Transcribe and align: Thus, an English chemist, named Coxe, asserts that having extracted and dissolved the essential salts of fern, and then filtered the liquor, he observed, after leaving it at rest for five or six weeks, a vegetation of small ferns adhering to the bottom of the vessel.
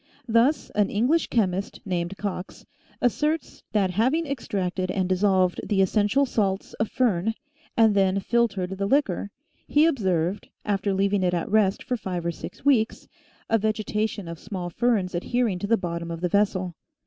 Thus, 0.27 0.71
an 0.71 0.89
English 0.89 1.27
chemist, 1.27 1.79
named 1.85 2.17
Coxe, 2.17 2.65
asserts 3.03 3.61
that 3.71 3.91
having 3.91 4.25
extracted 4.25 4.89
and 4.89 5.07
dissolved 5.07 5.61
the 5.63 5.79
essential 5.79 6.25
salts 6.25 6.73
of 6.79 6.87
fern, 6.89 7.35
and 7.77 7.93
then 7.93 8.19
filtered 8.19 8.71
the 8.79 8.87
liquor, 8.87 9.29
he 9.67 9.85
observed, 9.85 10.47
after 10.65 10.91
leaving 10.91 11.21
it 11.21 11.35
at 11.35 11.51
rest 11.51 11.83
for 11.83 11.97
five 11.97 12.25
or 12.25 12.31
six 12.31 12.65
weeks, 12.65 13.07
a 13.47 13.59
vegetation 13.59 14.27
of 14.27 14.39
small 14.39 14.71
ferns 14.71 15.13
adhering 15.13 15.59
to 15.59 15.67
the 15.67 15.77
bottom 15.77 16.09
of 16.09 16.21
the 16.21 16.29
vessel. 16.29 16.73